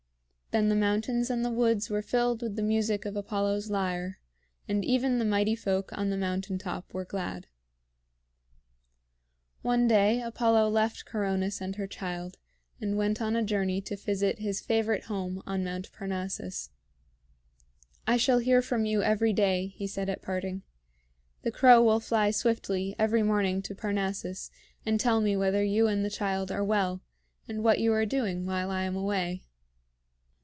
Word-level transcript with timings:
Then 0.53 0.67
the 0.67 0.75
mountains 0.75 1.29
and 1.29 1.45
the 1.45 1.49
woods 1.49 1.89
were 1.89 2.01
filled 2.01 2.41
with 2.41 2.57
the 2.57 2.61
music 2.61 3.05
of 3.05 3.15
Apollo's 3.15 3.69
lyre, 3.69 4.19
and 4.67 4.83
even 4.83 5.17
the 5.17 5.23
Mighty 5.23 5.55
Folk 5.55 5.97
on 5.97 6.09
the 6.09 6.17
mountain 6.17 6.57
top 6.57 6.93
were 6.93 7.05
glad. 7.05 7.47
One 9.61 9.87
day 9.87 10.21
Apollo 10.21 10.67
left 10.67 11.05
Coronis 11.05 11.61
and 11.61 11.77
her 11.77 11.87
child, 11.87 12.37
and 12.81 12.97
went 12.97 13.21
on 13.21 13.33
a 13.37 13.43
journey 13.45 13.79
to 13.79 13.95
visit 13.95 14.39
his 14.39 14.59
favorite 14.59 15.05
home 15.05 15.41
on 15.45 15.63
Mount 15.63 15.89
Parnassus. 15.93 16.69
"I 18.05 18.17
shall 18.17 18.39
hear 18.39 18.61
from 18.61 18.85
you 18.85 19.01
every 19.01 19.31
day," 19.31 19.67
he 19.67 19.87
said 19.87 20.09
at 20.09 20.21
parting. 20.21 20.63
"The 21.43 21.51
crow 21.53 21.81
will 21.81 22.01
fly 22.01 22.29
swiftly 22.29 22.93
every 22.99 23.23
morning 23.23 23.61
to 23.61 23.73
Parnassus, 23.73 24.51
and 24.85 24.99
tell 24.99 25.21
me 25.21 25.37
whether 25.37 25.63
you 25.63 25.87
and 25.87 26.03
the 26.03 26.09
child 26.09 26.51
are 26.51 26.61
well, 26.61 27.01
and 27.47 27.63
what 27.63 27.79
you 27.79 27.93
are 27.93 28.05
doing 28.05 28.45
while 28.45 28.69
I 28.69 28.83
am 28.83 28.97
away." 28.97 29.43